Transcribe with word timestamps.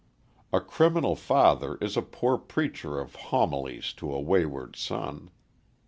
A 0.51 0.59
criminal 0.59 1.15
father 1.15 1.75
is 1.77 1.95
a 1.95 2.01
poor 2.01 2.35
preacher 2.39 2.99
of 2.99 3.13
homilies 3.13 3.93
to 3.97 4.11
a 4.11 4.19
wayward 4.19 4.75
son. 4.75 5.29